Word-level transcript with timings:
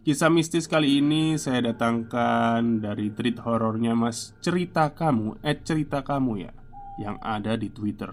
Kisah 0.00 0.32
mistis 0.32 0.64
kali 0.64 1.04
ini 1.04 1.36
saya 1.36 1.60
datangkan 1.60 2.80
dari 2.80 3.12
tweet 3.12 3.36
horornya 3.44 3.92
Mas. 3.92 4.32
Cerita 4.40 4.96
Kamu, 4.96 5.44
at 5.44 5.60
Cerita 5.60 6.00
Kamu 6.00 6.40
ya 6.40 6.56
Yang 6.96 7.16
ada 7.20 7.52
di 7.60 7.68
Twitter. 7.68 8.08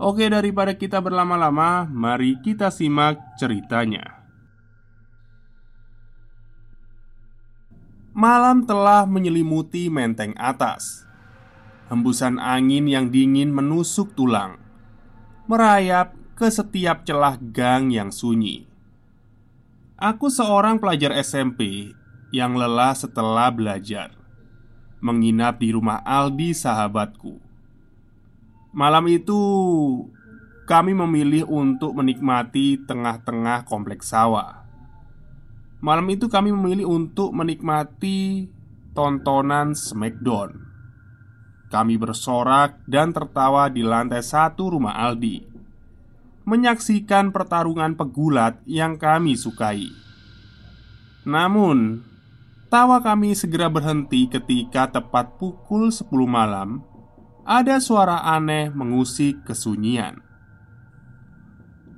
Oke 0.00 0.32
daripada 0.32 0.72
kita 0.72 1.04
berlama-lama, 1.04 1.84
mari 1.92 2.40
kita 2.40 2.72
simak 2.72 3.20
ceritanya. 3.36 4.24
Malam 8.16 8.64
telah 8.64 9.04
menyelimuti 9.04 9.92
menteng 9.92 10.32
atas. 10.40 11.04
Hembusan 11.92 12.40
angin 12.40 12.88
yang 12.88 13.12
dingin 13.12 13.52
menusuk 13.52 14.16
tulang. 14.16 14.56
Merayap 15.52 16.16
ke 16.32 16.48
setiap 16.48 17.04
celah 17.04 17.36
gang 17.36 17.92
yang 17.92 18.08
sunyi 18.08 18.67
Aku 19.98 20.30
seorang 20.30 20.78
pelajar 20.78 21.10
SMP 21.18 21.90
yang 22.30 22.54
lelah 22.54 22.94
setelah 22.94 23.50
belajar 23.50 24.14
Menginap 25.02 25.58
di 25.58 25.74
rumah 25.74 25.98
Aldi 26.06 26.54
sahabatku. 26.54 27.42
Malam 28.70 29.10
itu 29.10 29.42
kami 30.70 30.94
memilih 30.94 31.50
untuk 31.50 31.98
menikmati 31.98 32.78
tengah-tengah 32.78 33.66
kompleks 33.66 34.14
sawah. 34.14 34.62
Malam 35.82 36.06
itu 36.14 36.30
kami 36.30 36.54
memilih 36.54 36.86
untuk 36.86 37.34
menikmati 37.34 38.46
tontonan 38.94 39.74
Smackdown. 39.74 40.62
Kami 41.74 41.98
bersorak 41.98 42.86
dan 42.86 43.10
tertawa 43.10 43.66
di 43.66 43.82
lantai 43.82 44.22
satu 44.22 44.78
rumah 44.78 44.94
Aldi 44.94 45.47
menyaksikan 46.48 47.28
pertarungan 47.28 47.92
pegulat 47.92 48.64
yang 48.64 48.96
kami 48.96 49.36
sukai. 49.36 49.92
Namun, 51.28 52.00
tawa 52.72 53.04
kami 53.04 53.36
segera 53.36 53.68
berhenti 53.68 54.24
ketika 54.32 54.88
tepat 54.88 55.36
pukul 55.36 55.92
10 55.92 56.08
malam 56.24 56.80
ada 57.44 57.76
suara 57.84 58.24
aneh 58.24 58.72
mengusik 58.72 59.44
kesunyian. 59.44 60.24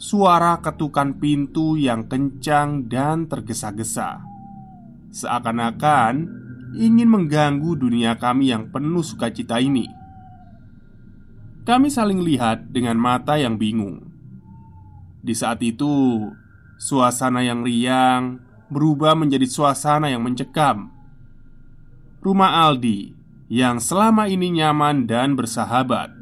Suara 0.00 0.58
ketukan 0.58 1.14
pintu 1.22 1.78
yang 1.78 2.10
kencang 2.10 2.90
dan 2.90 3.30
tergesa-gesa. 3.30 4.18
Seakan-akan 5.14 6.14
ingin 6.74 7.06
mengganggu 7.06 7.78
dunia 7.78 8.18
kami 8.18 8.50
yang 8.50 8.70
penuh 8.74 9.02
sukacita 9.04 9.62
ini. 9.62 9.86
Kami 11.66 11.86
saling 11.92 12.24
lihat 12.24 12.72
dengan 12.72 12.96
mata 12.96 13.36
yang 13.36 13.60
bingung. 13.60 14.09
Di 15.20 15.36
saat 15.36 15.60
itu, 15.60 16.28
suasana 16.80 17.44
yang 17.44 17.60
riang 17.60 18.40
berubah 18.72 19.12
menjadi 19.12 19.44
suasana 19.44 20.08
yang 20.08 20.24
mencekam. 20.24 20.88
Rumah 22.24 22.68
Aldi 22.68 23.12
yang 23.50 23.82
selama 23.82 24.30
ini 24.30 24.62
nyaman 24.62 25.04
dan 25.04 25.36
bersahabat, 25.36 26.14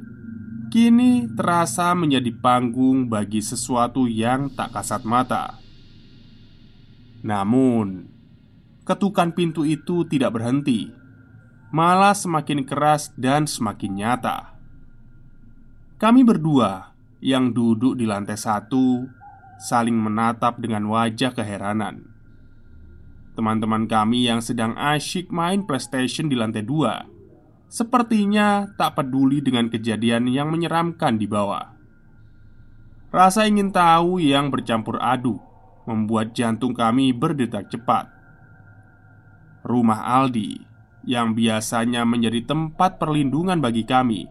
kini 0.73 1.29
terasa 1.37 1.93
menjadi 1.95 2.33
panggung 2.35 3.07
bagi 3.07 3.45
sesuatu 3.45 4.09
yang 4.09 4.51
tak 4.51 4.75
kasat 4.75 5.05
mata. 5.07 5.61
Namun, 7.23 8.09
ketukan 8.89 9.37
pintu 9.37 9.69
itu 9.69 10.09
tidak 10.09 10.39
berhenti, 10.39 10.89
malah 11.69 12.17
semakin 12.17 12.65
keras 12.65 13.13
dan 13.15 13.45
semakin 13.45 13.93
nyata. 13.93 14.57
Kami 15.99 16.23
berdua 16.23 16.95
yang 17.19 17.51
duduk 17.51 17.99
di 17.99 18.07
lantai 18.07 18.39
satu 18.39 19.07
saling 19.59 19.95
menatap 19.95 20.63
dengan 20.63 20.87
wajah 20.87 21.35
keheranan. 21.35 22.07
Teman-teman 23.35 23.87
kami 23.87 24.27
yang 24.27 24.43
sedang 24.43 24.75
asyik 24.75 25.31
main 25.31 25.63
PlayStation 25.63 26.27
di 26.27 26.35
lantai 26.35 26.67
dua 26.67 27.07
sepertinya 27.69 28.65
tak 28.81 28.97
peduli 28.97 29.45
dengan 29.45 29.69
kejadian 29.69 30.27
yang 30.27 30.49
menyeramkan 30.49 31.21
di 31.21 31.29
bawah. 31.29 31.77
Rasa 33.13 33.45
ingin 33.45 33.73
tahu 33.73 34.21
yang 34.21 34.49
bercampur 34.49 35.01
aduk 35.01 35.41
membuat 35.89 36.37
jantung 36.37 36.77
kami 36.77 37.13
berdetak 37.17 37.69
cepat. 37.73 38.09
Rumah 39.65 40.01
Aldi 40.21 40.61
yang 41.09 41.33
biasanya 41.33 42.05
menjadi 42.05 42.45
tempat 42.45 43.01
perlindungan 43.01 43.61
bagi 43.61 43.85
kami 43.85 44.29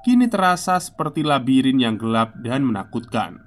kini 0.00 0.32
terasa 0.32 0.80
seperti 0.80 1.20
labirin 1.20 1.76
yang 1.76 2.00
gelap 2.00 2.32
dan 2.40 2.64
menakutkan. 2.64 3.44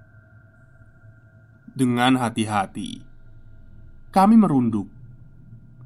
Dengan 1.73 2.21
hati-hati, 2.21 3.01
kami 4.13 4.37
merunduk, 4.37 4.85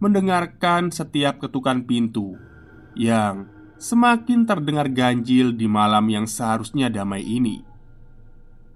mendengarkan 0.03 0.91
setiap 0.91 1.39
ketukan 1.39 1.87
pintu 1.87 2.35
yang 2.99 3.47
semakin 3.79 4.43
terdengar 4.43 4.91
ganjil 4.91 5.55
di 5.55 5.63
malam 5.71 6.11
yang 6.11 6.27
seharusnya 6.27 6.91
damai 6.91 7.23
ini. 7.23 7.63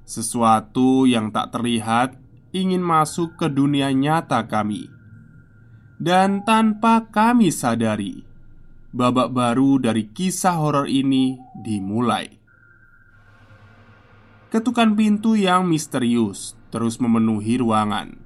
Sesuatu 0.08 1.04
yang 1.04 1.36
tak 1.36 1.52
terlihat 1.52 2.16
ingin 2.56 2.80
masuk 2.80 3.36
ke 3.36 3.52
dunia 3.52 3.92
nyata 3.92 4.48
kami, 4.48 4.88
dan 6.00 6.48
tanpa 6.48 7.12
kami 7.12 7.52
sadari 7.52 8.31
babak 8.92 9.32
baru 9.32 9.80
dari 9.80 10.12
kisah 10.12 10.60
horor 10.60 10.88
ini 10.88 11.40
dimulai. 11.56 12.28
Ketukan 14.52 15.00
pintu 15.00 15.40
yang 15.40 15.64
misterius 15.64 16.60
terus 16.76 17.00
memenuhi 17.00 17.56
ruangan, 17.60 18.20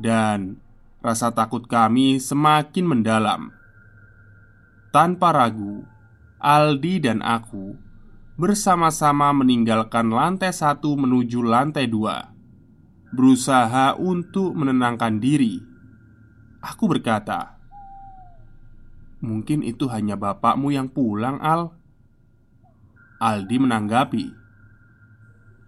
dan 0.00 0.56
rasa 1.04 1.32
takut 1.36 1.68
kami 1.68 2.16
semakin 2.16 2.84
mendalam. 2.88 3.52
Tanpa 4.88 5.36
ragu, 5.36 5.84
Aldi 6.40 7.04
dan 7.04 7.20
aku 7.20 7.76
bersama-sama 8.40 9.36
meninggalkan 9.36 10.08
lantai 10.08 10.56
satu 10.56 10.96
menuju 10.96 11.44
lantai 11.44 11.84
dua, 11.84 12.32
berusaha 13.12 14.00
untuk 14.00 14.56
menenangkan 14.56 15.20
diri. 15.20 15.60
Aku 16.64 16.88
berkata, 16.88 17.59
Mungkin 19.20 19.60
itu 19.60 19.84
hanya 19.92 20.16
bapakmu 20.16 20.72
yang 20.72 20.88
pulang, 20.88 21.36
Al. 21.44 21.76
Aldi 23.20 23.56
menanggapi, 23.60 24.26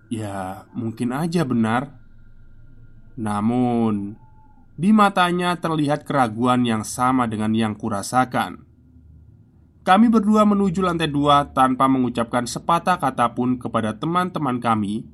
"Ya, 0.09 0.65
mungkin 0.73 1.13
aja 1.13 1.45
benar." 1.45 2.01
Namun, 3.13 4.17
di 4.73 4.89
matanya 4.89 5.53
terlihat 5.61 6.09
keraguan 6.09 6.65
yang 6.65 6.81
sama 6.81 7.29
dengan 7.29 7.53
yang 7.53 7.77
kurasakan. 7.77 8.65
Kami 9.83 10.07
berdua 10.09 10.49
menuju 10.49 10.81
lantai 10.81 11.11
dua 11.11 11.51
tanpa 11.53 11.91
mengucapkan 11.91 12.49
sepatah 12.49 12.97
kata 12.97 13.35
pun 13.35 13.59
kepada 13.61 13.99
teman-teman 13.99 14.63
kami 14.63 15.05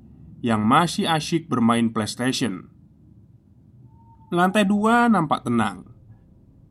yang 0.44 0.62
masih 0.62 1.08
asyik 1.08 1.50
bermain 1.50 1.90
PlayStation. 1.90 2.70
Lantai 4.28 4.68
dua 4.68 5.08
nampak 5.08 5.48
tenang, 5.48 5.88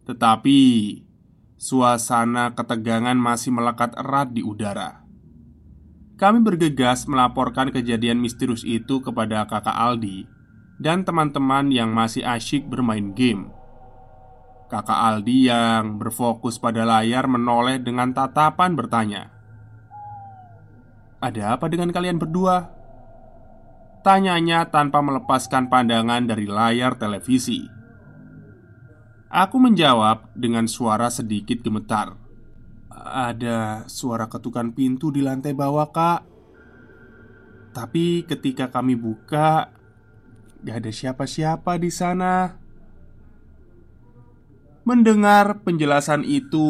tetapi 0.05 0.59
suasana 1.57 2.53
ketegangan 2.53 3.17
masih 3.17 3.49
melekat 3.49 3.97
erat 3.97 4.29
di 4.29 4.45
udara. 4.45 5.01
Kami 6.17 6.41
bergegas 6.41 7.05
melaporkan 7.05 7.69
kejadian 7.69 8.17
misterius 8.17 8.65
itu 8.65 9.01
kepada 9.01 9.45
kakak 9.45 9.73
Aldi 9.73 10.25
dan 10.81 11.05
teman-teman 11.05 11.69
yang 11.69 11.93
masih 11.93 12.25
asyik 12.25 12.65
bermain 12.65 13.13
game. 13.13 13.53
Kakak 14.69 14.97
Aldi 14.97 15.49
yang 15.49 16.01
berfokus 16.01 16.57
pada 16.57 16.85
layar 16.85 17.29
menoleh 17.29 17.77
dengan 17.81 18.13
tatapan 18.13 18.73
bertanya, 18.73 19.29
"Ada 21.21 21.57
apa 21.57 21.69
dengan 21.69 21.93
kalian 21.93 22.17
berdua?" 22.17 22.73
Tanyanya 24.01 24.69
tanpa 24.73 25.05
melepaskan 25.05 25.69
pandangan 25.69 26.25
dari 26.25 26.49
layar 26.49 26.97
televisi. 26.97 27.76
Aku 29.27 29.59
menjawab 29.59 30.31
dengan 30.35 30.65
suara 30.71 31.11
sedikit 31.11 31.59
gemetar. 31.59 32.15
Ada 32.97 33.87
suara 33.91 34.31
ketukan 34.31 34.71
pintu 34.71 35.11
di 35.11 35.19
lantai 35.19 35.51
bawah, 35.51 35.91
Kak. 35.91 36.21
Tapi 37.75 38.25
ketika 38.25 38.71
kami 38.71 38.97
buka, 38.97 39.77
Gak 40.67 40.83
ada 40.83 40.91
siapa-siapa 40.91 41.77
di 41.77 41.93
sana. 41.93 42.57
Mendengar 44.87 45.61
penjelasan 45.61 46.25
itu, 46.25 46.67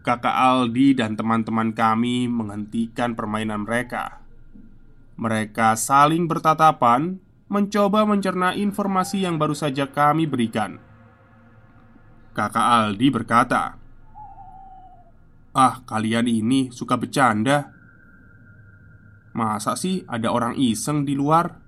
kakak 0.00 0.32
Aldi 0.32 0.96
dan 0.96 1.16
teman-teman 1.16 1.72
kami 1.72 2.24
menghentikan 2.24 3.12
permainan 3.12 3.68
mereka. 3.68 4.22
Mereka 5.18 5.74
saling 5.74 6.30
bertatapan, 6.30 7.18
mencoba 7.52 8.06
mencerna 8.06 8.54
informasi 8.54 9.28
yang 9.28 9.40
baru 9.40 9.56
saja 9.56 9.90
kami 9.90 10.28
berikan. 10.28 10.78
Kakak 12.38 12.94
Aldi 12.94 13.10
berkata, 13.10 13.74
"Ah, 15.50 15.82
kalian 15.82 16.30
ini 16.30 16.70
suka 16.70 16.94
bercanda. 16.94 17.74
Masa 19.34 19.74
sih 19.74 20.06
ada 20.06 20.30
orang 20.30 20.54
iseng 20.54 21.02
di 21.02 21.18
luar?" 21.18 21.58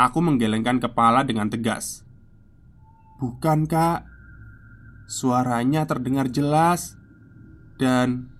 Aku 0.00 0.24
menggelengkan 0.24 0.80
kepala 0.80 1.20
dengan 1.20 1.52
tegas. 1.52 2.00
"Bukan, 3.20 3.68
Kak. 3.68 4.08
Suaranya 5.04 5.84
terdengar 5.84 6.32
jelas 6.32 6.96
dan 7.76 8.32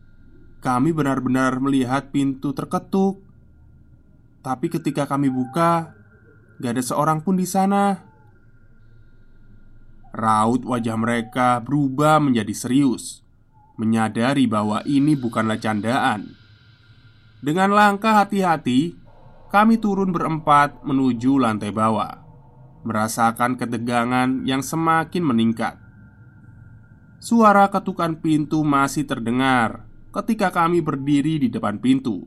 kami 0.65 0.97
benar-benar 0.97 1.61
melihat 1.61 2.09
pintu 2.09 2.57
terketuk. 2.57 3.21
Tapi 4.41 4.73
ketika 4.73 5.05
kami 5.05 5.29
buka, 5.29 5.93
gak 6.57 6.73
ada 6.73 6.81
seorang 6.81 7.21
pun 7.21 7.37
di 7.37 7.45
sana." 7.45 8.08
Raut 10.15 10.65
wajah 10.65 10.97
mereka 10.97 11.61
berubah 11.61 12.19
menjadi 12.19 12.55
serius, 12.57 13.21
menyadari 13.77 14.49
bahwa 14.49 14.81
ini 14.89 15.15
bukanlah 15.15 15.61
candaan. 15.61 16.35
Dengan 17.39 17.71
langkah 17.71 18.19
hati-hati, 18.19 18.99
kami 19.53 19.79
turun 19.79 20.11
berempat 20.11 20.83
menuju 20.83 21.39
lantai 21.39 21.71
bawah, 21.71 22.25
merasakan 22.83 23.55
ketegangan 23.55 24.43
yang 24.49 24.65
semakin 24.65 25.23
meningkat. 25.23 25.79
Suara 27.23 27.69
ketukan 27.69 28.19
pintu 28.19 28.65
masih 28.67 29.07
terdengar 29.07 29.87
ketika 30.11 30.51
kami 30.51 30.83
berdiri 30.83 31.39
di 31.39 31.49
depan 31.53 31.79
pintu. 31.79 32.27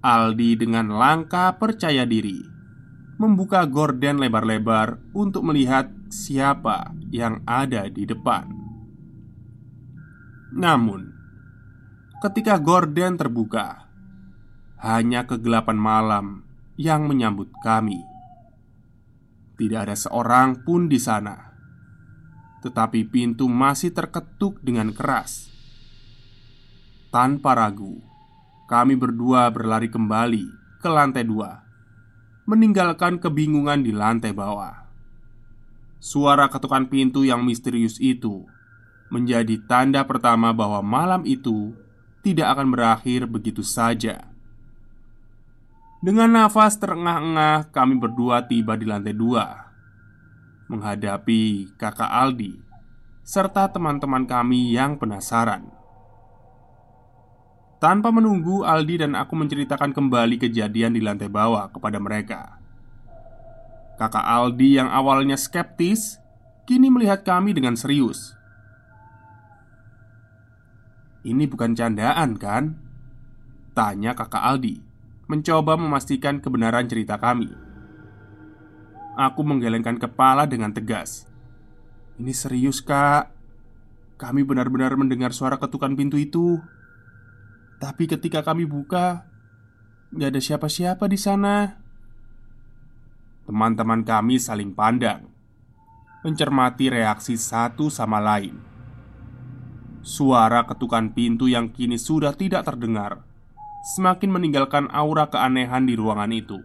Aldi 0.00 0.56
dengan 0.56 0.96
langkah 0.96 1.60
percaya 1.60 2.08
diri 2.08 2.60
membuka 3.20 3.68
gorden 3.68 4.16
lebar-lebar 4.16 4.96
untuk 5.12 5.44
melihat 5.44 5.92
siapa 6.10 6.90
yang 7.14 7.40
ada 7.46 7.86
di 7.86 8.02
depan. 8.02 8.50
Namun, 10.50 11.14
ketika 12.18 12.58
gorden 12.58 13.14
terbuka, 13.14 13.86
hanya 14.82 15.24
kegelapan 15.28 15.78
malam 15.78 16.26
yang 16.74 17.06
menyambut 17.06 17.52
kami. 17.62 18.02
Tidak 19.60 19.76
ada 19.76 19.92
seorang 19.92 20.64
pun 20.64 20.88
di 20.88 20.96
sana, 20.96 21.52
tetapi 22.64 23.04
pintu 23.06 23.44
masih 23.44 23.92
terketuk 23.92 24.56
dengan 24.64 24.90
keras. 24.90 25.52
Tanpa 27.12 27.52
ragu, 27.52 28.00
kami 28.66 28.96
berdua 28.96 29.52
berlari 29.52 29.92
kembali 29.92 30.44
ke 30.80 30.88
lantai 30.88 31.28
dua, 31.28 31.60
meninggalkan 32.48 33.20
kebingungan 33.20 33.84
di 33.84 33.92
lantai 33.92 34.32
bawah. 34.32 34.79
Suara 36.00 36.48
ketukan 36.48 36.88
pintu 36.88 37.28
yang 37.28 37.44
misterius 37.44 38.00
itu 38.00 38.48
menjadi 39.12 39.60
tanda 39.68 40.00
pertama 40.08 40.48
bahwa 40.56 40.80
malam 40.80 41.28
itu 41.28 41.76
tidak 42.24 42.56
akan 42.56 42.72
berakhir 42.72 43.28
begitu 43.28 43.60
saja. 43.60 44.32
Dengan 46.00 46.32
nafas 46.32 46.80
terengah-engah, 46.80 47.68
kami 47.68 48.00
berdua 48.00 48.48
tiba 48.48 48.72
di 48.80 48.88
lantai 48.88 49.12
dua 49.12 49.68
menghadapi 50.70 51.74
kakak 51.76 52.08
Aldi 52.08 52.62
serta 53.26 53.68
teman-teman 53.68 54.22
kami 54.24 54.70
yang 54.70 54.96
penasaran. 54.96 55.66
Tanpa 57.82 58.12
menunggu, 58.12 58.62
Aldi 58.62 59.02
dan 59.02 59.16
aku 59.16 59.34
menceritakan 59.34 59.96
kembali 59.96 60.36
kejadian 60.36 60.92
di 60.92 61.00
lantai 61.00 61.32
bawah 61.32 61.72
kepada 61.72 61.96
mereka. 61.96 62.59
Kakak 64.00 64.24
Aldi 64.24 64.80
yang 64.80 64.88
awalnya 64.88 65.36
skeptis 65.36 66.16
kini 66.64 66.88
melihat 66.88 67.20
kami 67.20 67.52
dengan 67.52 67.76
serius. 67.76 68.32
"Ini 71.20 71.44
bukan 71.44 71.76
candaan, 71.76 72.40
kan?" 72.40 72.80
tanya 73.76 74.16
kakak 74.16 74.40
Aldi 74.40 74.80
mencoba 75.28 75.76
memastikan 75.76 76.40
kebenaran 76.40 76.88
cerita 76.88 77.20
kami. 77.20 77.52
Aku 79.20 79.44
menggelengkan 79.44 80.00
kepala 80.00 80.48
dengan 80.48 80.72
tegas. 80.72 81.28
"Ini 82.16 82.32
serius, 82.32 82.80
Kak. 82.80 83.28
Kami 84.16 84.48
benar-benar 84.48 84.96
mendengar 84.96 85.36
suara 85.36 85.60
ketukan 85.60 85.92
pintu 85.92 86.16
itu. 86.16 86.56
Tapi 87.76 88.08
ketika 88.08 88.40
kami 88.40 88.64
buka, 88.64 89.28
gak 90.16 90.32
ada 90.32 90.40
siapa-siapa 90.40 91.04
di 91.04 91.20
sana." 91.20 91.84
Teman-teman 93.50 94.06
kami 94.06 94.38
saling 94.38 94.70
pandang, 94.70 95.26
mencermati 96.22 96.86
reaksi 96.86 97.34
satu 97.34 97.90
sama 97.90 98.22
lain. 98.22 98.54
Suara 100.06 100.62
ketukan 100.70 101.10
pintu 101.10 101.50
yang 101.50 101.66
kini 101.66 101.98
sudah 101.98 102.30
tidak 102.30 102.62
terdengar 102.62 103.26
semakin 103.90 104.30
meninggalkan 104.30 104.86
aura 104.94 105.26
keanehan 105.26 105.82
di 105.82 105.98
ruangan 105.98 106.30
itu. 106.30 106.62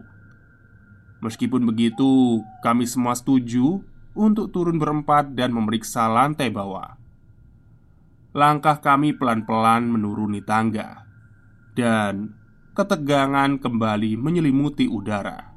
Meskipun 1.26 1.66
begitu, 1.66 2.38
kami 2.62 2.86
semua 2.86 3.18
setuju 3.18 3.82
untuk 4.14 4.54
turun 4.54 4.78
berempat 4.78 5.34
dan 5.34 5.50
memeriksa 5.50 6.06
lantai 6.06 6.54
bawah. 6.54 6.94
Langkah 8.30 8.78
kami 8.78 9.10
pelan-pelan 9.18 9.90
menuruni 9.90 10.38
tangga, 10.38 11.02
dan 11.74 12.30
ketegangan 12.78 13.58
kembali 13.58 14.14
menyelimuti 14.14 14.86
udara. 14.86 15.55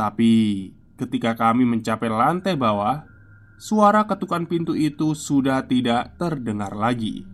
Tapi 0.00 0.72
ketika 0.96 1.36
kami 1.36 1.68
mencapai 1.68 2.08
lantai 2.08 2.56
bawah, 2.56 3.04
suara 3.60 4.08
ketukan 4.08 4.48
pintu 4.48 4.72
itu 4.72 5.12
sudah 5.12 5.68
tidak 5.68 6.16
terdengar 6.16 6.72
lagi. 6.72 7.28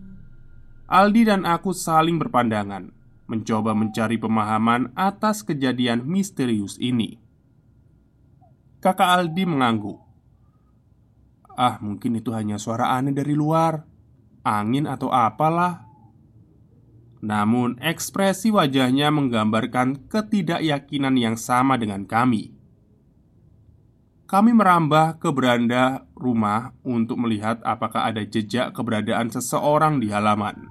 Aldi 0.91 1.31
dan 1.31 1.47
aku 1.47 1.71
saling 1.71 2.19
berpandangan 2.19 2.91
mencoba 3.31 3.71
mencari 3.71 4.19
pemahaman 4.19 4.91
atas 4.99 5.47
kejadian 5.47 6.03
misterius 6.03 6.75
ini. 6.75 7.23
Kakak 8.83 9.15
Aldi 9.15 9.47
mengangguk. 9.47 10.03
"Ah, 11.55 11.79
mungkin 11.79 12.19
itu 12.19 12.35
hanya 12.35 12.59
suara 12.59 12.99
aneh 12.99 13.15
dari 13.15 13.31
luar, 13.31 13.87
angin 14.43 14.91
atau 14.91 15.07
apalah." 15.07 15.87
Namun, 17.23 17.79
ekspresi 17.79 18.51
wajahnya 18.51 19.07
menggambarkan 19.07 20.11
ketidakyakinan 20.11 21.15
yang 21.15 21.39
sama 21.39 21.79
dengan 21.79 22.03
kami. 22.03 22.56
Kami 24.27 24.51
merambah 24.51 25.23
ke 25.23 25.31
beranda 25.31 26.03
rumah 26.11 26.75
untuk 26.83 27.15
melihat 27.15 27.63
apakah 27.63 28.11
ada 28.11 28.27
jejak 28.27 28.75
keberadaan 28.75 29.31
seseorang 29.31 30.03
di 30.03 30.11
halaman. 30.11 30.67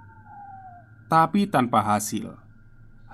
tapi 1.06 1.46
tanpa 1.46 1.82
hasil. 1.82 2.34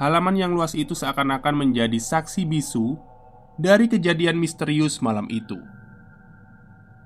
Halaman 0.01 0.33
yang 0.33 0.57
luas 0.57 0.73
itu 0.73 0.97
seakan-akan 0.97 1.53
menjadi 1.53 2.01
saksi 2.01 2.49
bisu 2.49 2.97
dari 3.61 3.85
kejadian 3.85 4.41
misterius 4.41 4.99
malam 5.05 5.29
itu. 5.29 5.61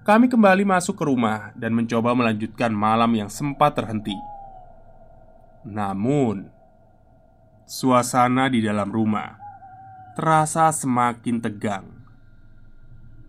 Kami 0.07 0.31
kembali 0.31 0.63
masuk 0.63 0.95
ke 0.95 1.05
rumah 1.05 1.51
dan 1.59 1.75
mencoba 1.75 2.15
melanjutkan 2.15 2.71
malam 2.71 3.11
yang 3.19 3.27
sempat 3.27 3.75
terhenti. 3.75 4.15
Namun, 5.67 6.47
suasana 7.67 8.47
di 8.47 8.63
dalam 8.63 8.87
rumah 8.87 9.35
terasa 10.15 10.71
semakin 10.71 11.43
tegang. 11.43 11.96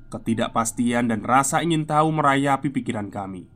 Ketidakpastian 0.08 1.12
dan 1.12 1.20
rasa 1.28 1.60
ingin 1.60 1.84
tahu 1.84 2.16
merayapi 2.16 2.72
pikiran 2.72 3.12
kami. 3.12 3.52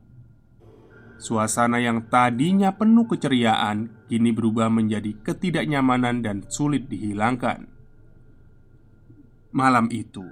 Suasana 1.22 1.78
yang 1.78 2.10
tadinya 2.10 2.74
penuh 2.74 3.06
keceriaan 3.06 4.04
kini 4.10 4.34
berubah 4.34 4.66
menjadi 4.66 5.16
ketidaknyamanan 5.22 6.20
dan 6.20 6.42
sulit 6.50 6.90
dihilangkan. 6.90 7.70
Malam 9.54 9.86
itu, 9.94 10.26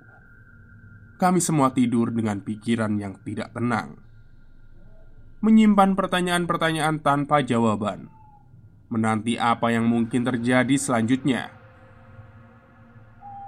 kami 1.22 1.38
semua 1.38 1.70
tidur 1.70 2.10
dengan 2.10 2.42
pikiran 2.42 2.98
yang 2.98 3.22
tidak 3.22 3.54
tenang, 3.54 4.02
menyimpan 5.46 5.94
pertanyaan-pertanyaan 5.94 6.98
tanpa 7.00 7.46
jawaban, 7.46 8.10
menanti 8.90 9.38
apa 9.38 9.70
yang 9.70 9.86
mungkin 9.86 10.26
terjadi 10.26 10.74
selanjutnya. 10.74 11.54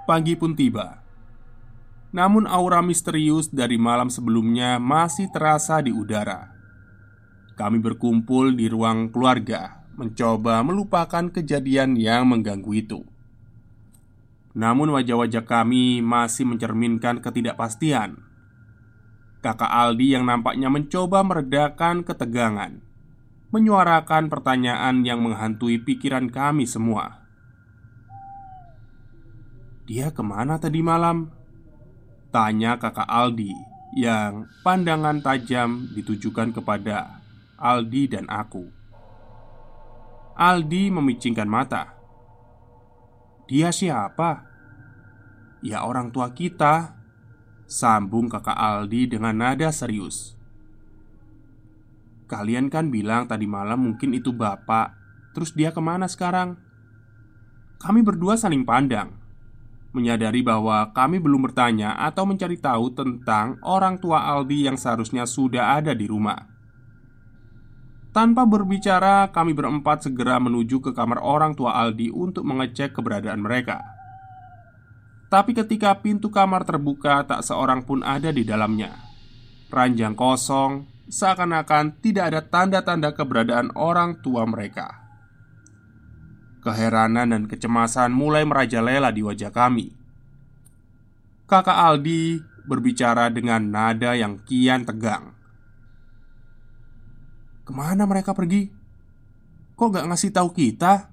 Pagi 0.07 0.39
pun 0.39 0.55
tiba, 0.55 1.02
namun 2.13 2.45
aura 2.45 2.85
misterius 2.85 3.49
dari 3.49 3.75
malam 3.81 4.13
sebelumnya 4.13 4.77
masih 4.77 5.33
terasa 5.33 5.81
di 5.81 5.89
udara 5.89 6.53
kami 7.53 7.77
berkumpul 7.77 8.57
di 8.57 8.65
ruang 8.65 9.13
keluarga, 9.13 9.85
mencoba 9.93 10.65
melupakan 10.65 11.29
kejadian 11.29 11.93
yang 11.93 12.25
mengganggu 12.25 12.71
itu. 12.73 12.99
Namun, 14.57 14.93
wajah-wajah 14.93 15.45
kami 15.45 16.01
masih 16.01 16.49
mencerminkan 16.49 17.21
ketidakpastian. 17.21 18.21
Kakak 19.41 19.69
Aldi 19.69 20.17
yang 20.17 20.25
nampaknya 20.25 20.69
mencoba 20.69 21.21
meredakan 21.21 22.01
ketegangan, 22.01 22.81
menyuarakan 23.53 24.33
pertanyaan 24.33 25.05
yang 25.05 25.21
menghantui 25.21 25.81
pikiran 25.81 26.29
kami 26.33 26.65
semua. 26.65 27.21
"Dia 29.85 30.09
ke 30.09 30.23
mana 30.25 30.57
tadi 30.57 30.79
malam?" 30.79 31.42
Tanya 32.33 32.81
kakak 32.81 33.05
Aldi 33.05 33.53
yang 33.93 34.49
pandangan 34.65 35.21
tajam 35.21 35.85
ditujukan 35.93 36.49
kepada 36.49 37.21
Aldi 37.61 38.09
dan 38.09 38.25
aku. 38.25 38.65
Aldi 40.33 40.89
memicingkan 40.89 41.45
mata. 41.45 41.93
"Dia 43.45 43.69
siapa?" 43.69 44.49
"Ya, 45.61 45.85
orang 45.85 46.09
tua 46.09 46.33
kita," 46.33 46.97
sambung 47.69 48.33
kakak 48.33 48.57
Aldi 48.57 49.13
dengan 49.13 49.37
nada 49.37 49.69
serius. 49.69 50.33
"Kalian 52.25 52.73
kan 52.73 52.89
bilang 52.89 53.29
tadi 53.29 53.45
malam 53.45 53.85
mungkin 53.85 54.17
itu 54.17 54.33
bapak, 54.33 54.97
terus 55.37 55.53
dia 55.53 55.69
ke 55.69 55.79
mana 55.79 56.09
sekarang?" 56.09 56.57
Kami 57.77 58.01
berdua 58.01 58.41
saling 58.41 58.65
pandang, 58.65 59.22
menyadari 59.93 60.41
bahwa 60.41 60.89
kami 60.91 61.21
belum 61.21 61.47
bertanya 61.47 61.93
atau 62.01 62.25
mencari 62.25 62.57
tahu 62.57 62.91
tentang 62.91 63.61
orang 63.61 64.01
tua 64.01 64.25
Aldi 64.25 64.67
yang 64.67 64.77
seharusnya 64.77 65.29
sudah 65.29 65.77
ada 65.77 65.93
di 65.93 66.09
rumah. 66.09 66.49
Tanpa 68.13 68.45
berbicara, 68.45 69.29
kami 69.33 69.57
berempat 69.57 70.05
segera 70.05 70.37
menuju 70.37 70.81
ke 70.81 70.91
kamar 70.93 71.21
orang 71.21 71.57
tua 71.57 71.73
Aldi 71.77 72.13
untuk 72.13 72.45
mengecek 72.45 72.93
keberadaan 72.93 73.41
mereka. 73.41 73.81
Tapi 75.33 75.57
ketika 75.57 75.97
pintu 75.97 76.29
kamar 76.29 76.61
terbuka, 76.61 77.25
tak 77.25 77.41
seorang 77.41 77.81
pun 77.81 78.05
ada 78.05 78.29
di 78.29 78.45
dalamnya. 78.45 78.93
Ranjang 79.73 80.13
kosong, 80.13 80.85
seakan-akan 81.09 81.97
tidak 82.05 82.29
ada 82.29 82.41
tanda-tanda 82.45 83.17
keberadaan 83.17 83.73
orang 83.73 84.21
tua 84.21 84.45
mereka. 84.45 85.02
Keheranan 86.63 87.35
dan 87.35 87.43
kecemasan 87.43 88.15
mulai 88.15 88.47
merajalela 88.47 89.11
di 89.11 89.19
wajah 89.19 89.51
kami. 89.51 89.91
Kakak 91.43 91.75
Aldi 91.75 92.39
berbicara 92.63 93.27
dengan 93.27 93.67
nada 93.67 94.15
yang 94.15 94.39
kian 94.47 94.87
tegang. 94.87 95.35
Ke 97.67 97.71
mana 97.75 98.07
mereka 98.07 98.31
pergi? 98.31 98.71
Kok 99.75 99.89
gak 99.91 100.07
ngasih 100.07 100.31
tahu 100.31 100.55
kita? 100.55 101.11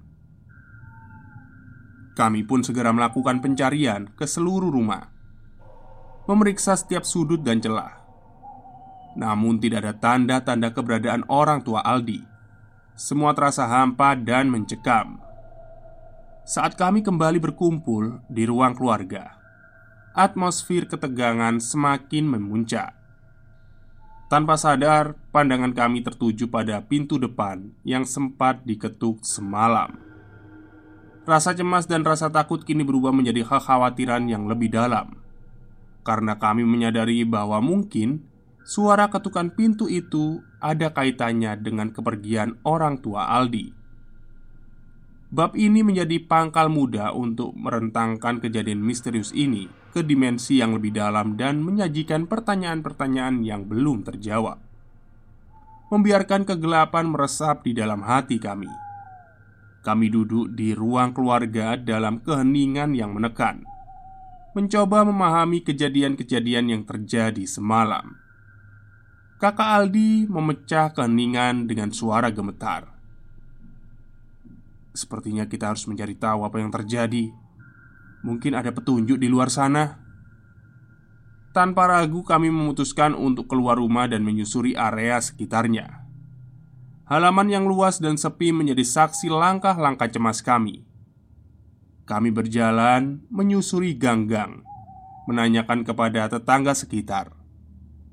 Kami 2.11 2.43
pun 2.43 2.63
segera 2.63 2.91
melakukan 2.91 3.39
pencarian 3.39 4.11
ke 4.19 4.27
seluruh 4.27 4.67
rumah 4.67 5.07
Memeriksa 6.27 6.75
setiap 6.75 7.07
sudut 7.07 7.39
dan 7.39 7.63
celah 7.63 8.03
Namun 9.15 9.63
tidak 9.63 9.87
ada 9.87 9.93
tanda-tanda 9.95 10.75
keberadaan 10.75 11.23
orang 11.31 11.63
tua 11.63 11.79
Aldi 11.81 12.19
Semua 12.99 13.31
terasa 13.31 13.63
hampa 13.63 14.19
dan 14.19 14.51
mencekam 14.51 15.30
Saat 16.51 16.75
kami 16.75 16.99
kembali 16.99 17.39
berkumpul 17.39 18.27
di 18.27 18.43
ruang 18.43 18.75
keluarga 18.75 19.39
Atmosfer 20.11 20.83
ketegangan 20.83 21.63
semakin 21.63 22.27
memuncak 22.27 22.91
tanpa 24.27 24.59
sadar, 24.59 25.15
pandangan 25.31 25.71
kami 25.71 26.03
tertuju 26.03 26.51
pada 26.51 26.83
pintu 26.83 27.15
depan 27.15 27.71
yang 27.87 28.03
sempat 28.03 28.67
diketuk 28.67 29.23
semalam. 29.23 29.95
Rasa 31.23 31.55
cemas 31.55 31.87
dan 31.87 32.03
rasa 32.03 32.27
takut 32.27 32.67
kini 32.67 32.83
berubah 32.83 33.15
menjadi 33.15 33.47
kekhawatiran 33.47 34.27
yang 34.27 34.51
lebih 34.51 34.75
dalam 34.75 35.23
karena 36.03 36.35
kami 36.35 36.67
menyadari 36.67 37.23
bahwa 37.23 37.63
mungkin 37.63 38.27
suara 38.67 39.07
ketukan 39.07 39.55
pintu 39.55 39.87
itu 39.87 40.43
ada 40.59 40.91
kaitannya 40.91 41.55
dengan 41.63 41.95
kepergian 41.95 42.59
orang 42.67 42.99
tua 42.99 43.39
Aldi. 43.39 43.80
Bab 45.31 45.55
ini 45.55 45.79
menjadi 45.79 46.19
pangkal 46.27 46.67
muda 46.67 47.15
untuk 47.15 47.55
merentangkan 47.55 48.43
kejadian 48.43 48.83
misterius 48.83 49.31
ini 49.31 49.71
ke 49.95 50.03
dimensi 50.03 50.59
yang 50.59 50.75
lebih 50.75 50.91
dalam 50.91 51.39
dan 51.39 51.63
menyajikan 51.63 52.27
pertanyaan-pertanyaan 52.27 53.39
yang 53.39 53.63
belum 53.63 54.03
terjawab. 54.03 54.59
Membiarkan 55.87 56.43
kegelapan 56.43 57.07
meresap 57.07 57.63
di 57.63 57.71
dalam 57.71 58.03
hati 58.03 58.43
kami. 58.43 58.67
Kami 59.87 60.07
duduk 60.11 60.51
di 60.51 60.75
ruang 60.75 61.15
keluarga 61.15 61.79
dalam 61.79 62.19
keheningan 62.19 62.91
yang 62.91 63.15
menekan, 63.15 63.63
mencoba 64.51 65.07
memahami 65.07 65.63
kejadian-kejadian 65.63 66.75
yang 66.75 66.83
terjadi 66.83 67.47
semalam. 67.47 68.19
Kakak 69.39 69.79
Aldi 69.79 70.27
memecah 70.27 70.91
keheningan 70.91 71.71
dengan 71.71 71.95
suara 71.95 72.27
gemetar. 72.35 72.90
Sepertinya 74.91 75.47
kita 75.47 75.71
harus 75.71 75.87
mencari 75.87 76.19
tahu 76.19 76.43
apa 76.43 76.59
yang 76.59 76.71
terjadi. 76.71 77.31
Mungkin 78.27 78.53
ada 78.53 78.75
petunjuk 78.75 79.17
di 79.17 79.31
luar 79.31 79.47
sana. 79.47 79.97
Tanpa 81.51 81.87
ragu, 81.87 82.23
kami 82.23 82.47
memutuskan 82.47 83.11
untuk 83.11 83.51
keluar 83.51 83.75
rumah 83.75 84.07
dan 84.07 84.23
menyusuri 84.23 84.71
area 84.71 85.19
sekitarnya. 85.19 86.07
Halaman 87.11 87.51
yang 87.51 87.67
luas 87.67 87.99
dan 87.99 88.15
sepi 88.15 88.55
menjadi 88.55 88.87
saksi 88.87 89.27
langkah-langkah 89.27 90.07
cemas 90.07 90.39
kami. 90.39 90.87
Kami 92.07 92.31
berjalan 92.31 93.19
menyusuri 93.27 93.99
gang-gang, 93.99 94.63
menanyakan 95.27 95.83
kepada 95.83 96.31
tetangga 96.31 96.71
sekitar. 96.71 97.35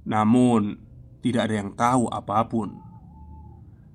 Namun, 0.02 0.82
tidak 1.22 1.46
ada 1.46 1.54
yang 1.62 1.70
tahu 1.78 2.10
apa 2.10 2.42
pun. 2.50 2.87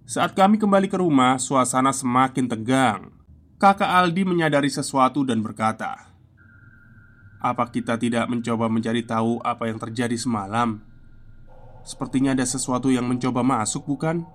Saat 0.04 0.36
kami 0.36 0.60
kembali 0.60 0.92
ke 0.92 1.00
rumah, 1.00 1.40
suasana 1.40 1.96
semakin 1.96 2.44
tegang. 2.44 3.16
Kakak 3.56 3.88
Aldi 3.88 4.28
menyadari 4.28 4.68
sesuatu 4.68 5.24
dan 5.24 5.40
berkata, 5.40 6.12
"Apa 7.40 7.72
kita 7.72 7.96
tidak 7.96 8.28
mencoba 8.28 8.68
mencari 8.68 9.08
tahu 9.08 9.40
apa 9.40 9.72
yang 9.72 9.80
terjadi 9.80 10.20
semalam? 10.20 10.84
Sepertinya 11.88 12.36
ada 12.36 12.44
sesuatu 12.44 12.92
yang 12.92 13.08
mencoba 13.08 13.48
masuk, 13.48 13.88
bukan?" 13.88 14.28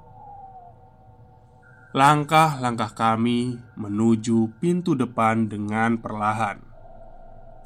Langkah-langkah 1.92 2.96
kami 2.96 3.60
menuju 3.76 4.56
pintu 4.64 4.96
depan 4.96 5.52
dengan 5.52 6.00
perlahan. 6.00 6.64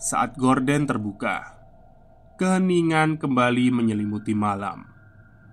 Saat 0.03 0.35
gorden 0.35 0.91
terbuka, 0.91 1.55
keheningan 2.35 3.15
kembali 3.23 3.71
menyelimuti 3.71 4.35
malam. 4.35 4.91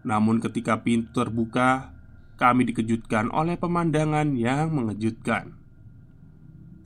Namun, 0.02 0.42
ketika 0.42 0.82
pintu 0.82 1.14
terbuka, 1.14 1.99
kami 2.40 2.72
dikejutkan 2.72 3.28
oleh 3.36 3.60
pemandangan 3.60 4.40
yang 4.40 4.72
mengejutkan. 4.72 5.60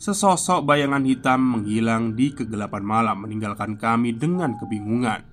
Sesosok 0.02 0.66
bayangan 0.66 1.06
hitam 1.06 1.40
menghilang 1.40 2.18
di 2.18 2.34
kegelapan 2.34 2.84
malam, 2.84 3.24
meninggalkan 3.24 3.78
kami 3.78 4.12
dengan 4.12 4.58
kebingungan. 4.58 5.24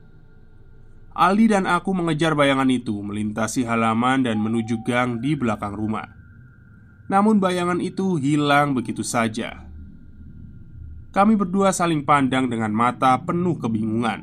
Ali 1.10 1.50
dan 1.50 1.66
aku 1.66 1.90
mengejar 1.90 2.38
bayangan 2.38 2.70
itu, 2.70 2.94
melintasi 3.02 3.66
halaman 3.66 4.22
dan 4.22 4.38
menuju 4.38 4.86
gang 4.86 5.18
di 5.18 5.34
belakang 5.34 5.74
rumah. 5.74 6.06
Namun 7.10 7.42
bayangan 7.42 7.82
itu 7.82 8.14
hilang 8.14 8.78
begitu 8.78 9.02
saja. 9.02 9.66
Kami 11.10 11.34
berdua 11.34 11.74
saling 11.74 12.06
pandang 12.06 12.46
dengan 12.46 12.70
mata 12.70 13.18
penuh 13.18 13.58
kebingungan. 13.58 14.22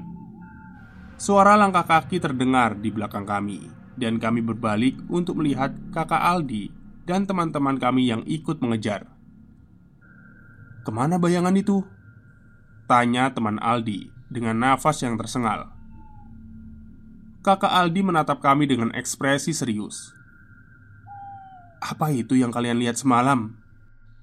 Suara 1.20 1.60
langkah 1.60 1.84
kaki 1.84 2.24
terdengar 2.24 2.80
di 2.80 2.88
belakang 2.88 3.28
kami, 3.28 3.68
dan 3.98 4.22
kami 4.22 4.46
berbalik 4.46 4.96
untuk 5.10 5.42
melihat 5.42 5.74
kakak 5.92 6.22
Aldi 6.22 6.70
dan 7.10 7.26
teman-teman 7.26 7.82
kami 7.82 8.08
yang 8.08 8.22
ikut 8.30 8.62
mengejar. 8.62 9.10
"Ke 10.86 10.92
mana 10.94 11.18
bayangan 11.18 11.58
itu?" 11.58 11.84
tanya 12.88 13.34
teman 13.36 13.60
Aldi 13.60 14.08
dengan 14.32 14.62
nafas 14.62 15.04
yang 15.04 15.20
tersengal. 15.20 15.74
Kakak 17.44 17.74
Aldi 17.74 18.02
menatap 18.06 18.40
kami 18.40 18.70
dengan 18.70 18.96
ekspresi 18.96 19.52
serius. 19.52 20.16
"Apa 21.84 22.14
itu 22.16 22.40
yang 22.40 22.54
kalian 22.54 22.80
lihat 22.80 22.96
semalam? 22.96 23.60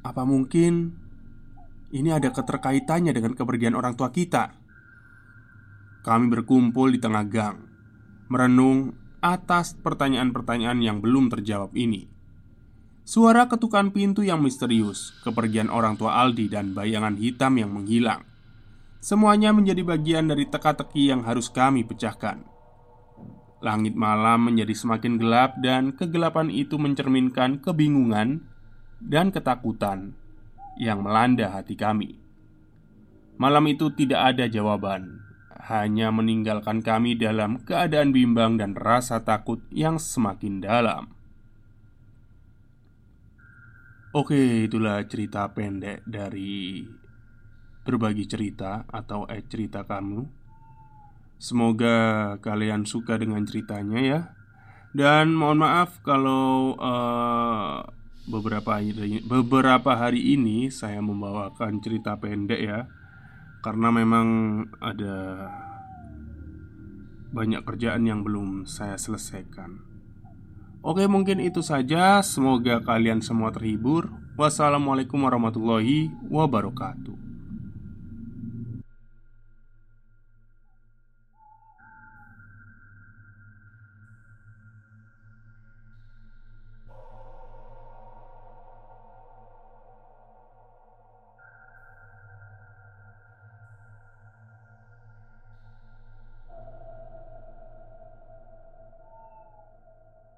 Apa 0.04 0.25
mungkin 0.28 1.04
ini 1.95 2.11
ada 2.11 2.35
keterkaitannya 2.35 3.14
dengan 3.14 3.38
kepergian 3.38 3.78
orang 3.78 3.95
tua 3.95 4.11
kita. 4.11 4.50
Kami 6.02 6.26
berkumpul 6.26 6.90
di 6.90 6.99
tengah 6.99 7.25
gang, 7.25 7.71
merenung 8.26 8.99
atas 9.25 9.73
pertanyaan-pertanyaan 9.81 10.85
yang 10.85 11.00
belum 11.00 11.33
terjawab 11.33 11.73
ini. 11.73 12.04
Suara 13.09 13.49
ketukan 13.49 13.88
pintu 13.88 14.21
yang 14.21 14.45
misterius, 14.45 15.16
kepergian 15.25 15.73
orang 15.73 15.97
tua 15.97 16.21
Aldi, 16.21 16.52
dan 16.52 16.76
bayangan 16.76 17.16
hitam 17.16 17.57
yang 17.57 17.73
menghilang. 17.73 18.28
Semuanya 19.00 19.57
menjadi 19.57 19.81
bagian 19.81 20.28
dari 20.28 20.45
teka-teki 20.45 21.09
yang 21.09 21.25
harus 21.25 21.49
kami 21.49 21.88
pecahkan. 21.88 22.45
Langit 23.64 23.97
malam 23.97 24.52
menjadi 24.52 24.76
semakin 24.76 25.16
gelap, 25.16 25.57
dan 25.61 25.97
kegelapan 25.97 26.52
itu 26.52 26.76
mencerminkan 26.76 27.64
kebingungan 27.64 28.45
dan 29.00 29.33
ketakutan 29.33 30.12
yang 30.76 31.00
melanda 31.00 31.49
hati 31.49 31.76
kami. 31.76 32.21
Malam 33.40 33.64
itu 33.73 33.88
tidak 33.93 34.37
ada 34.37 34.45
jawaban, 34.49 35.24
hanya 35.64 36.12
meninggalkan 36.12 36.85
kami 36.85 37.16
dalam 37.16 37.64
keadaan 37.64 38.12
bimbang 38.12 38.61
dan 38.61 38.76
rasa 38.76 39.25
takut 39.25 39.64
yang 39.73 39.97
semakin 39.97 40.61
dalam. 40.61 41.09
Oke, 44.14 44.68
itulah 44.68 45.02
cerita 45.09 45.50
pendek 45.50 46.04
dari 46.06 46.85
berbagi 47.83 48.28
cerita 48.28 48.87
atau 48.87 49.26
eh 49.26 49.42
cerita 49.42 49.83
kamu. 49.88 50.23
Semoga 51.40 51.97
kalian 52.38 52.87
suka 52.87 53.18
dengan 53.18 53.42
ceritanya 53.42 54.00
ya. 54.00 54.21
Dan 54.94 55.35
mohon 55.35 55.59
maaf 55.59 55.99
kalau 56.06 56.78
uh, 56.78 57.83
beberapa 58.30 58.78
beberapa 59.26 59.99
hari 59.99 60.38
ini 60.38 60.71
saya 60.71 61.02
membawakan 61.02 61.83
cerita 61.83 62.14
pendek 62.16 62.61
ya 62.62 62.87
Karena 63.64 63.88
memang 63.88 64.28
ada 64.85 65.49
banyak 67.33 67.64
kerjaan 67.64 68.04
yang 68.04 68.21
belum 68.21 68.68
saya 68.68 69.00
selesaikan. 69.00 69.80
Oke 70.85 71.09
mungkin 71.09 71.40
itu 71.40 71.64
saja. 71.64 72.21
Semoga 72.21 72.85
kalian 72.85 73.25
semua 73.25 73.49
terhibur. 73.56 74.12
Wassalamualaikum 74.37 75.16
warahmatullahi 75.25 76.12
wabarakatuh 76.28 77.24